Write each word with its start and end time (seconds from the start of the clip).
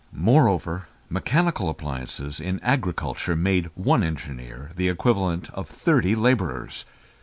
Moreover, 0.11 0.87
mechanical 1.09 1.69
appliances 1.69 2.39
in 2.39 2.59
agriculture 2.61 3.35
made 3.35 3.67
one 3.75 4.01
engineer 4.01 4.71
the 4.75 4.89
equivalent 4.89 5.51
of 5.51 5.69
thirty 5.69 6.15
labourers. 6.15 6.85